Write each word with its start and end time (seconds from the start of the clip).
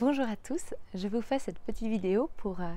Bonjour 0.00 0.28
à 0.28 0.36
tous, 0.36 0.62
je 0.94 1.08
vous 1.08 1.20
fais 1.20 1.40
cette 1.40 1.58
petite 1.58 1.88
vidéo 1.88 2.30
pour 2.36 2.60
euh, 2.60 2.72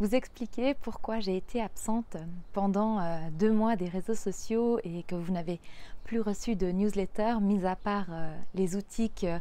vous 0.00 0.14
expliquer 0.14 0.72
pourquoi 0.72 1.20
j'ai 1.20 1.36
été 1.36 1.60
absente 1.60 2.16
pendant 2.54 2.98
euh, 2.98 3.18
deux 3.32 3.52
mois 3.52 3.76
des 3.76 3.90
réseaux 3.90 4.14
sociaux 4.14 4.80
et 4.82 5.02
que 5.02 5.14
vous 5.14 5.32
n'avez 5.32 5.60
plus 6.04 6.22
reçu 6.22 6.56
de 6.56 6.68
newsletter, 6.68 7.34
mis 7.42 7.66
à 7.66 7.76
part 7.76 8.06
euh, 8.10 8.34
les 8.54 8.74
outils 8.74 9.10
que 9.10 9.38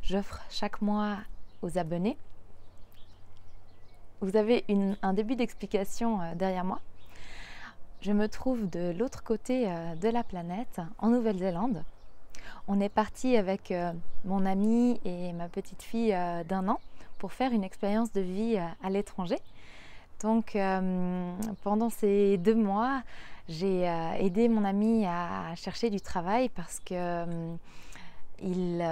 j'offre 0.00 0.40
chaque 0.48 0.80
mois 0.80 1.18
aux 1.60 1.76
abonnés. 1.76 2.16
Vous 4.22 4.34
avez 4.38 4.64
un 5.02 5.12
début 5.12 5.36
d'explication 5.36 6.20
derrière 6.34 6.64
moi. 6.64 6.80
Je 8.00 8.12
me 8.12 8.26
trouve 8.26 8.70
de 8.70 8.94
l'autre 8.98 9.22
côté 9.22 9.66
de 10.00 10.08
la 10.08 10.24
planète, 10.24 10.80
en 10.98 11.10
Nouvelle-Zélande 11.10 11.84
on 12.68 12.80
est 12.80 12.88
parti 12.88 13.36
avec 13.36 13.70
euh, 13.70 13.92
mon 14.24 14.46
ami 14.46 15.00
et 15.04 15.32
ma 15.32 15.48
petite 15.48 15.82
fille 15.82 16.14
euh, 16.14 16.44
d'un 16.44 16.68
an 16.68 16.80
pour 17.18 17.32
faire 17.32 17.52
une 17.52 17.64
expérience 17.64 18.12
de 18.12 18.20
vie 18.20 18.56
euh, 18.56 18.66
à 18.82 18.90
l'étranger. 18.90 19.38
Donc 20.22 20.54
pendant 21.62 21.88
ces 21.88 22.36
deux 22.36 22.54
mois, 22.54 23.02
j'ai 23.48 23.84
aidé 24.18 24.50
mon 24.50 24.66
ami 24.66 25.06
à 25.06 25.54
chercher 25.56 25.88
du 25.88 25.98
travail 25.98 26.50
parce 26.50 26.78
que 26.80 27.24
il 28.42 28.84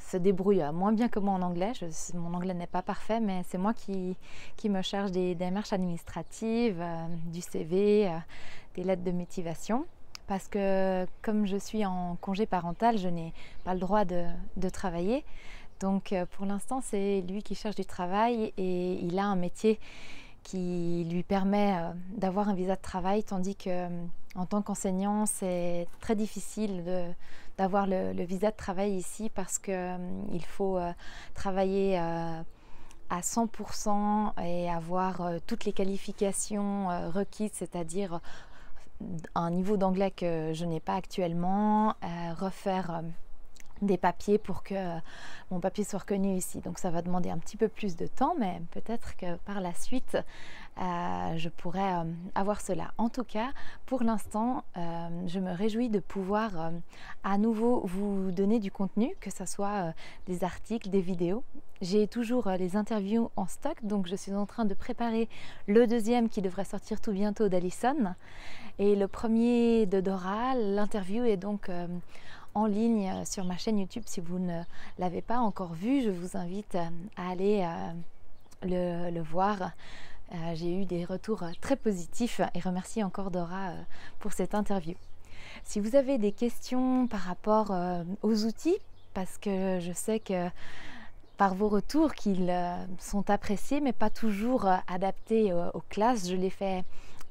se 0.00 0.16
débrouille 0.16 0.64
moins 0.72 0.92
bien 0.92 1.08
que 1.08 1.18
moi 1.18 1.34
en 1.34 1.42
anglais. 1.42 1.72
mon 2.14 2.32
anglais 2.32 2.54
n'est 2.54 2.66
pas 2.66 2.80
parfait, 2.80 3.20
mais 3.20 3.42
c'est 3.46 3.58
moi 3.58 3.74
qui, 3.74 4.16
me 4.64 4.80
charge 4.80 5.10
des 5.10 5.34
démarches 5.34 5.74
administratives, 5.74 6.82
du 7.26 7.42
CV, 7.42 8.10
des 8.74 8.82
lettres 8.82 9.04
de 9.04 9.12
motivation 9.12 9.84
parce 10.26 10.48
que 10.48 11.06
comme 11.22 11.46
je 11.46 11.56
suis 11.56 11.84
en 11.86 12.16
congé 12.20 12.46
parental, 12.46 12.98
je 12.98 13.08
n'ai 13.08 13.32
pas 13.64 13.74
le 13.74 13.80
droit 13.80 14.04
de, 14.04 14.24
travailler. 14.72 15.24
Donc 15.80 16.12
euh, 16.12 16.26
pour 16.36 16.46
l'instant, 16.46 16.80
c'est 16.82 17.20
lui 17.22 17.42
qui 17.42 17.54
cherche 17.54 17.76
du 17.76 17.84
travail 17.84 18.52
et 18.56 18.94
il 18.94 19.18
a 19.18 19.24
un 19.24 19.36
métier 19.36 19.78
qui 20.42 21.06
lui 21.10 21.22
permet 21.22 21.76
euh, 21.76 21.92
d'avoir 22.16 22.48
un 22.48 22.54
visa 22.54 22.76
de 22.76 22.80
travail, 22.80 23.22
tandis 23.22 23.54
que 23.54 23.70
euh, 23.70 23.88
en 24.34 24.46
tant 24.46 24.62
qu'enseignant, 24.62 25.26
c'est 25.26 25.86
très 26.00 26.16
difficile 26.16 26.84
d'avoir 27.56 27.86
le, 27.86 28.12
visa 28.24 28.50
de 28.50 28.56
travail 28.56 28.92
ici 28.92 29.30
parce 29.30 29.58
qu'il 29.58 30.44
faut 30.46 30.78
travailler 31.32 31.96
à 31.96 32.44
100% 33.10 34.38
et 34.44 34.68
avoir 34.70 35.22
toutes 35.46 35.64
les 35.64 35.72
qualifications 35.72 36.88
requises, 37.12 37.52
c'est-à-dire 37.54 38.20
un 39.34 39.50
niveau 39.50 39.76
d'anglais 39.76 40.10
que 40.10 40.52
je 40.54 40.64
n'ai 40.64 40.80
pas 40.80 40.94
actuellement, 40.94 41.90
euh, 42.02 42.34
refaire 42.38 42.90
euh, 42.90 43.02
des 43.82 43.96
papiers 43.96 44.38
pour 44.38 44.62
que 44.62 44.74
euh, 44.74 44.98
mon 45.50 45.60
papier 45.60 45.84
soit 45.84 46.00
reconnu 46.00 46.34
ici. 46.36 46.60
Donc 46.60 46.78
ça 46.78 46.90
va 46.90 47.02
demander 47.02 47.30
un 47.30 47.38
petit 47.38 47.56
peu 47.56 47.68
plus 47.68 47.96
de 47.96 48.06
temps, 48.06 48.34
mais 48.38 48.60
peut-être 48.72 49.16
que 49.16 49.36
par 49.44 49.60
la 49.60 49.74
suite, 49.74 50.18
je 50.78 51.48
pourrais 51.48 52.04
avoir 52.34 52.60
cela. 52.60 52.92
En 52.98 53.08
tout 53.08 53.24
cas, 53.24 53.52
pour 53.86 54.02
l'instant, 54.02 54.64
je 54.74 55.38
me 55.38 55.52
réjouis 55.52 55.88
de 55.88 56.00
pouvoir 56.00 56.72
à 57.24 57.38
nouveau 57.38 57.82
vous 57.86 58.30
donner 58.30 58.58
du 58.58 58.70
contenu, 58.70 59.14
que 59.20 59.30
ce 59.30 59.46
soit 59.46 59.94
des 60.26 60.44
articles, 60.44 60.90
des 60.90 61.00
vidéos. 61.00 61.44
J'ai 61.80 62.06
toujours 62.06 62.48
les 62.48 62.76
interviews 62.76 63.30
en 63.36 63.46
stock, 63.46 63.76
donc 63.82 64.06
je 64.06 64.16
suis 64.16 64.34
en 64.34 64.46
train 64.46 64.64
de 64.64 64.74
préparer 64.74 65.28
le 65.66 65.86
deuxième 65.86 66.28
qui 66.28 66.42
devrait 66.42 66.64
sortir 66.64 67.00
tout 67.00 67.12
bientôt 67.12 67.48
d'Alison. 67.48 68.14
Et 68.78 68.96
le 68.96 69.08
premier 69.08 69.86
de 69.86 70.00
Dora, 70.00 70.54
l'interview 70.54 71.24
est 71.24 71.36
donc 71.36 71.68
euh, 71.68 71.86
en 72.56 72.64
ligne 72.64 73.12
sur 73.26 73.44
ma 73.44 73.58
chaîne 73.58 73.78
YouTube. 73.78 74.04
Si 74.06 74.20
vous 74.20 74.38
ne 74.38 74.62
l'avez 74.98 75.20
pas 75.20 75.38
encore 75.38 75.74
vu, 75.74 76.00
je 76.00 76.08
vous 76.08 76.38
invite 76.38 76.74
euh, 76.74 76.88
à 77.16 77.30
aller 77.30 77.66
euh, 78.64 79.10
le, 79.10 79.20
voir. 79.20 79.72
J'ai 80.54 80.80
eu 80.80 80.86
des 80.86 81.04
retours 81.04 81.44
très 81.60 81.76
positifs 81.76 82.40
et 82.54 82.58
remercie 82.58 83.04
encore 83.04 83.30
Dora 83.30 83.70
pour 84.18 84.32
cette 84.32 84.56
interview. 84.56 84.94
Si 85.62 85.78
vous 85.78 85.94
avez 85.94 86.18
des 86.18 86.32
questions 86.32 87.06
par 87.06 87.20
rapport 87.20 87.72
aux 88.22 88.44
outils, 88.44 88.76
parce 89.14 89.38
que 89.38 89.78
je 89.78 89.92
sais 89.92 90.18
que 90.18 90.48
par 91.36 91.54
vos 91.54 91.68
retours 91.68 92.12
qu'ils 92.14 92.52
sont 92.98 93.30
appréciés 93.30 93.80
mais 93.80 93.92
pas 93.92 94.10
toujours 94.10 94.68
adaptés 94.88 95.52
aux 95.52 95.82
classes, 95.90 96.28
je 96.28 96.34
les 96.34 96.50
fais 96.50 96.82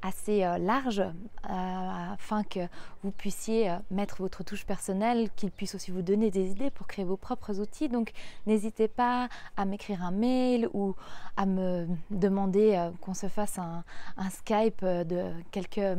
assez 0.06 0.44
euh, 0.44 0.58
large 0.58 1.00
euh, 1.00 1.12
afin 1.44 2.44
que 2.44 2.60
vous 3.02 3.10
puissiez 3.10 3.70
euh, 3.70 3.76
mettre 3.90 4.18
votre 4.22 4.44
touche 4.44 4.64
personnelle, 4.64 5.28
qu'il 5.36 5.50
puisse 5.50 5.74
aussi 5.74 5.90
vous 5.90 6.02
donner 6.02 6.30
des 6.30 6.50
idées 6.50 6.70
pour 6.70 6.86
créer 6.86 7.04
vos 7.04 7.16
propres 7.16 7.60
outils. 7.60 7.88
Donc 7.88 8.12
n'hésitez 8.46 8.88
pas 8.88 9.28
à 9.56 9.64
m'écrire 9.64 10.02
un 10.04 10.12
mail 10.12 10.68
ou 10.72 10.94
à 11.36 11.46
me 11.46 11.86
demander 12.10 12.90
qu'on 13.00 13.14
se 13.14 13.28
fasse 13.28 13.58
un, 13.58 13.84
Skype 14.30 14.84
de 14.84 15.32
quelques, 15.50 15.98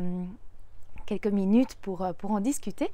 quelques 1.06 1.28
minutes 1.28 1.76
pour, 1.82 2.08
pour 2.18 2.32
en 2.32 2.40
discuter. 2.40 2.92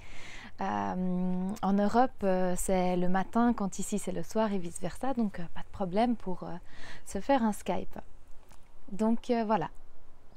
en 0.59 1.73
Europe, 1.73 2.25
c'est 2.55 2.97
le 2.97 3.09
matin, 3.09 3.53
quand 3.53 3.79
ici 3.79 3.99
c'est 3.99 4.11
le 4.11 4.23
soir 4.23 4.51
et 4.53 4.57
vice-versa, 4.57 5.13
donc 5.13 5.37
pas 5.53 5.61
de 5.61 5.71
problème 5.71 6.15
pour 6.15 6.47
se 7.05 7.19
faire 7.19 7.43
un 7.43 7.53
Skype. 7.53 7.99
Donc 8.91 9.31
voilà, 9.45 9.69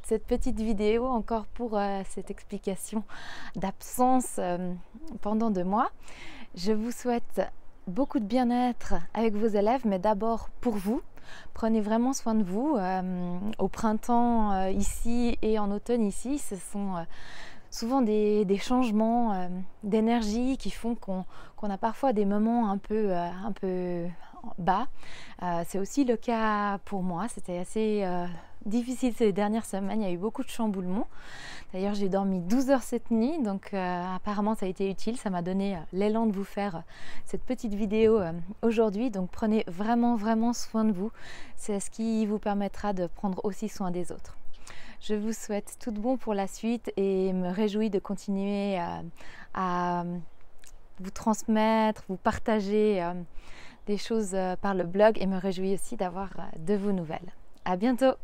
cette 0.06 0.24
petite 0.24 0.60
vidéo 0.60 1.04
encore 1.04 1.46
pour 1.46 1.76
euh, 1.76 2.02
cette 2.08 2.30
explication 2.30 3.02
d'absence 3.56 4.36
euh, 4.38 4.72
pendant 5.20 5.50
deux 5.50 5.64
mois. 5.64 5.90
Je 6.54 6.70
vous 6.70 6.92
souhaite 6.92 7.42
beaucoup 7.88 8.20
de 8.20 8.24
bien-être 8.24 8.94
avec 9.14 9.34
vos 9.34 9.48
élèves, 9.48 9.80
mais 9.84 9.98
d'abord 9.98 10.48
pour 10.60 10.74
vous. 10.74 11.02
Prenez 11.54 11.80
vraiment 11.80 12.12
soin 12.12 12.36
de 12.36 12.44
vous. 12.44 12.76
Euh, 12.76 13.38
au 13.58 13.66
printemps 13.66 14.68
ici 14.68 15.38
et 15.42 15.58
en 15.58 15.72
automne 15.72 16.04
ici, 16.06 16.38
ce 16.38 16.54
sont 16.54 17.04
souvent 17.72 18.00
des, 18.00 18.46
changements 18.60 19.50
d'énergie 19.82 20.56
qui 20.56 20.70
font 20.70 20.94
qu'on 20.94 21.24
a 21.68 21.78
parfois 21.78 22.12
des 22.12 22.26
moments 22.26 22.70
un 22.70 22.78
peu, 22.78 23.12
un 23.12 23.50
peu 23.50 24.06
bas. 24.58 24.86
C'est 25.66 25.80
aussi 25.80 26.04
le 26.04 26.16
cas 26.16 26.78
pour 26.84 27.02
moi. 27.02 27.26
C'était 27.28 27.58
assez 27.58 28.04
difficile 28.66 29.14
ces 29.14 29.32
dernières 29.32 29.64
semaines. 29.64 30.02
Il 30.02 30.06
y 30.06 30.10
a 30.10 30.12
eu 30.12 30.18
beaucoup 30.18 30.42
de 30.42 30.48
chamboulements. 30.48 31.08
D'ailleurs, 31.72 31.94
j'ai 31.94 32.08
dormi 32.08 32.40
12 32.40 32.70
heures 32.70 32.82
cette 32.82 33.10
nuit, 33.10 33.42
donc 33.42 33.70
euh, 33.72 34.14
apparemment 34.14 34.54
ça 34.54 34.66
a 34.66 34.68
été 34.68 34.90
utile. 34.90 35.16
Ça 35.16 35.30
m'a 35.30 35.42
donné 35.42 35.76
euh, 35.76 35.80
l'élan 35.92 36.26
de 36.26 36.32
vous 36.32 36.44
faire 36.44 36.76
euh, 36.76 36.80
cette 37.24 37.42
petite 37.42 37.74
vidéo 37.74 38.20
aujourd'hui. 38.62 39.10
Donc 39.10 39.30
prenez 39.30 39.64
vraiment, 39.66 40.16
vraiment 40.16 40.52
soin 40.52 40.84
de 40.84 40.92
vous. 40.92 41.10
C'est 41.56 41.80
ce 41.80 41.90
qui 41.90 42.26
vous 42.26 42.38
permettra 42.38 42.92
de 42.92 43.06
prendre 43.06 43.44
aussi 43.44 43.68
soin 43.68 43.90
des 43.90 44.12
autres. 44.12 44.36
Je 45.00 45.14
vous 45.14 45.32
souhaite 45.32 45.76
tout 45.78 45.92
bon 45.92 46.16
pour 46.16 46.34
la 46.34 46.46
suite 46.46 46.92
et 46.96 47.32
me 47.32 47.50
réjouis 47.50 47.90
de 47.90 47.98
continuer 47.98 48.78
à 49.54 50.04
vous 50.98 51.10
transmettre, 51.10 52.02
vous 52.08 52.16
partager 52.16 53.06
des 53.86 53.98
choses 53.98 54.34
par 54.62 54.74
le 54.74 54.84
blog 54.84 55.18
et 55.20 55.26
me 55.26 55.36
réjouis 55.36 55.74
aussi 55.74 55.96
d'avoir 55.96 56.30
de 56.58 56.74
vos 56.74 56.92
nouvelles. 56.92 57.34
À 57.66 57.76
bientôt! 57.76 58.14